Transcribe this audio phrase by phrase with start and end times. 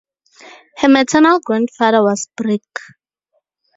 [0.77, 2.63] Her maternal grandfather was Brig.